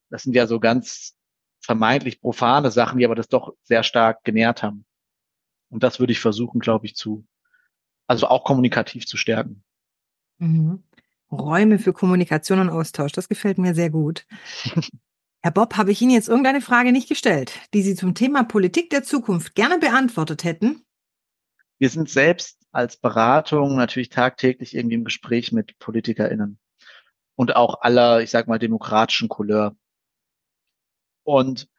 Das 0.10 0.24
sind 0.24 0.36
ja 0.36 0.48
so 0.48 0.60
ganz 0.60 1.16
vermeintlich 1.62 2.22
profane 2.22 2.72
Sachen, 2.72 3.00
die 3.00 3.06
aber 3.06 3.16
das 3.16 3.30
doch 3.30 3.54
sehr 3.64 3.84
stark 3.84 4.24
genährt 4.24 4.64
haben. 4.64 4.86
Und 5.70 5.84
das 5.84 6.00
würde 6.00 6.12
ich 6.12 6.20
versuchen, 6.20 6.60
glaube 6.60 6.86
ich, 6.86 6.96
zu, 6.96 7.26
also 8.08 8.28
auch 8.28 8.44
kommunikativ 8.44 9.06
zu 9.06 9.18
stärken. 9.18 9.64
Mhm. 10.40 10.84
Räume 11.32 11.80
für 11.80 11.94
Kommunikation 11.94 12.60
und 12.60 12.70
Austausch. 12.70 13.14
Das 13.14 13.30
gefällt 13.30 13.58
mir 13.58 13.74
sehr 13.74 13.90
gut. 13.90 14.26
Herr 15.44 15.52
Bob, 15.52 15.78
habe 15.78 15.92
ich 15.92 16.02
Ihnen 16.02 16.12
jetzt 16.12 16.28
irgendeine 16.28 16.62
Frage 16.62 16.92
nicht 16.92 17.10
gestellt, 17.10 17.54
die 17.74 17.82
Sie 17.82 17.96
zum 17.96 18.14
Thema 18.14 18.44
Politik 18.44 18.90
der 18.90 19.04
Zukunft 19.04 19.56
gerne 19.56 19.80
beantwortet 19.80 20.44
hätten? 20.44 20.84
Wir 21.82 21.90
sind 21.90 22.12
selbst 22.12 22.60
als 22.72 22.96
Beratung 22.96 23.76
natürlich 23.76 24.10
tagtäglich 24.10 24.76
irgendwie 24.76 24.98
im 24.98 25.04
Gespräch 25.04 25.52
mit 25.52 25.80
PolitikerInnen 25.80 26.60
und 27.36 27.56
auch 27.56 27.82
aller, 27.82 28.22
ich 28.22 28.30
sag 28.30 28.48
mal, 28.48 28.60
demokratischen 28.60 29.30
Couleur. 29.30 29.76
Und 31.24 31.70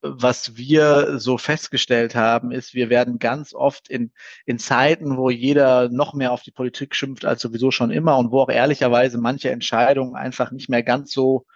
was 0.00 0.56
wir 0.56 1.20
so 1.20 1.38
festgestellt 1.38 2.16
haben, 2.16 2.50
ist, 2.50 2.74
wir 2.74 2.90
werden 2.90 3.20
ganz 3.20 3.54
oft 3.54 3.88
in, 3.88 4.10
in 4.46 4.58
Zeiten, 4.58 5.16
wo 5.16 5.30
jeder 5.30 5.90
noch 5.90 6.12
mehr 6.12 6.32
auf 6.32 6.42
die 6.42 6.50
Politik 6.50 6.96
schimpft 6.96 7.24
als 7.24 7.40
sowieso 7.40 7.70
schon 7.70 7.92
immer 7.92 8.18
und 8.18 8.32
wo 8.32 8.40
auch 8.40 8.50
ehrlicherweise 8.50 9.16
manche 9.16 9.50
Entscheidungen 9.50 10.16
einfach 10.16 10.50
nicht 10.50 10.68
mehr 10.68 10.82
ganz 10.82 11.12
so 11.12 11.46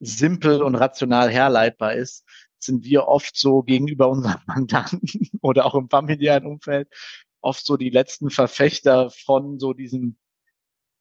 simpel 0.00 0.60
und 0.60 0.74
rational 0.74 1.30
herleitbar 1.30 1.94
ist, 1.94 2.26
sind 2.62 2.84
wir 2.84 3.08
oft 3.08 3.36
so 3.36 3.62
gegenüber 3.62 4.08
unseren 4.08 4.40
Mandanten 4.46 5.30
oder 5.40 5.66
auch 5.66 5.74
im 5.74 5.88
familiären 5.88 6.46
Umfeld 6.46 6.88
oft 7.40 7.64
so 7.64 7.76
die 7.76 7.90
letzten 7.90 8.30
Verfechter 8.30 9.10
von 9.10 9.58
so 9.58 9.72
diesem, 9.72 10.16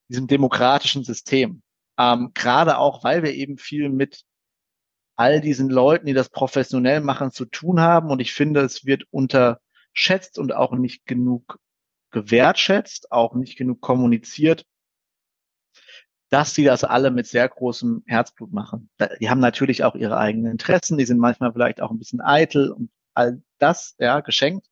diesem 0.10 0.27
demokratischen 0.27 1.03
System. 1.03 1.62
Ähm, 1.98 2.32
Gerade 2.34 2.77
auch, 2.77 3.03
weil 3.03 3.24
wir 3.24 3.34
eben 3.34 3.58
viel 3.58 3.89
mit 3.89 4.24
all 5.15 5.39
diesen 5.39 5.70
Leuten, 5.70 6.08
die 6.08 6.13
das 6.13 6.30
professionell 6.30 7.01
machen, 7.01 7.32
zu 7.32 7.46
tun 7.46 7.80
haben. 7.80 8.10
Und 8.10 8.20
ich 8.20 8.34
finde, 8.34 8.62
es 8.62 8.86
wird 8.86 9.03
unterschätzt 9.12 10.39
und 10.39 10.53
auch 10.53 10.74
nicht 10.74 11.06
genug 11.06 11.60
gewertschätzt, 12.12 13.12
auch 13.12 13.36
nicht 13.36 13.58
genug 13.58 13.82
kommuniziert, 13.82 14.65
dass 16.31 16.55
sie 16.55 16.63
das 16.63 16.85
alle 16.85 17.11
mit 17.11 17.27
sehr 17.27 17.47
großem 17.47 18.03
Herzblut 18.07 18.53
machen. 18.53 18.89
Die 19.19 19.29
haben 19.29 19.41
natürlich 19.41 19.83
auch 19.83 19.95
ihre 19.95 20.17
eigenen 20.17 20.53
Interessen, 20.53 20.97
die 20.97 21.05
sind 21.05 21.19
manchmal 21.19 21.51
vielleicht 21.51 21.81
auch 21.81 21.91
ein 21.91 22.00
bisschen 22.00 22.21
eitel 22.21 22.71
und 22.71 22.89
all 23.13 23.43
das, 23.59 23.95
ja, 24.00 24.21
geschenkt. 24.21 24.67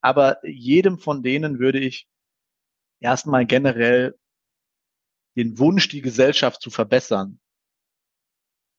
Aber 0.00 0.38
jedem 0.44 0.98
von 0.98 1.22
denen 1.22 1.60
würde 1.60 1.78
ich 1.78 2.08
erstmal 2.98 3.46
generell 3.46 4.18
den 5.36 5.58
Wunsch, 5.60 5.88
die 5.88 6.02
Gesellschaft 6.02 6.60
zu 6.60 6.70
verbessern, 6.70 7.38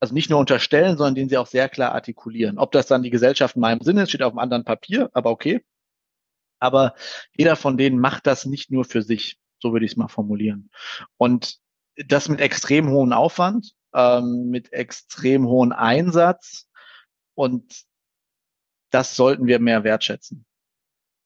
also 0.02 0.14
nicht 0.14 0.30
nur 0.30 0.40
unterstellen, 0.40 0.98
sondern 0.98 1.16
den 1.16 1.30
sie 1.30 1.38
auch 1.38 1.48
sehr 1.48 1.70
klar 1.70 1.94
artikulieren. 1.94 2.60
Ob 2.60 2.74
das 2.74 2.88
dann 2.88 3.04
die 3.04 3.10
Gesellschaft 3.10 3.56
in 3.56 3.62
meinem 3.62 3.82
Sinne 3.82 4.04
ist, 4.04 4.10
steht 4.10 4.22
auf 4.22 4.34
einem 4.34 4.40
anderen 4.40 4.66
Papier, 4.66 5.10
aber 5.14 5.32
okay. 5.32 5.64
Aber 6.60 6.94
jeder 7.38 7.56
von 7.56 7.78
denen 7.78 8.00
macht 8.00 8.28
das 8.28 8.46
nicht 8.46 8.70
nur 8.70 8.84
für 8.84 9.02
sich, 9.02 9.40
so 9.60 9.72
würde 9.72 9.86
ich 9.86 9.94
es 9.94 9.98
mal 9.98 10.10
formulieren. 10.10 10.70
Und 11.16 11.62
das 12.06 12.30
mit 12.30 12.40
extrem 12.40 12.90
hohem 12.90 13.12
Aufwand, 13.14 13.74
ähm, 13.94 14.50
mit 14.50 14.72
extrem 14.74 15.48
hohem 15.48 15.72
Einsatz 15.72 16.68
und 17.36 17.86
das 18.92 19.16
sollten 19.16 19.48
wir 19.48 19.60
mehr 19.60 19.84
wertschätzen. 19.84 20.46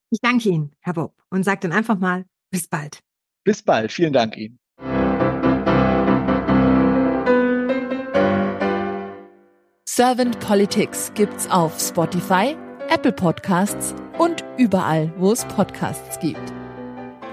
Ich 0.09 0.19
danke 0.21 0.49
Ihnen, 0.49 0.75
Herr 0.81 0.93
Bob, 0.93 1.15
und 1.29 1.43
sage 1.43 1.61
dann 1.61 1.71
einfach 1.71 1.97
mal 1.97 2.25
bis 2.49 2.67
bald. 2.67 2.99
Bis 3.43 3.63
bald. 3.63 3.91
Vielen 3.91 4.13
Dank 4.13 4.35
Ihnen. 4.37 4.59
Servant 9.87 10.39
Politics 10.39 11.11
gibt's 11.15 11.49
auf 11.49 11.79
Spotify, 11.79 12.55
Apple 12.89 13.11
Podcasts 13.11 13.93
und 14.17 14.43
überall, 14.57 15.13
wo 15.17 15.31
es 15.31 15.45
Podcasts 15.45 16.19
gibt. 16.19 16.60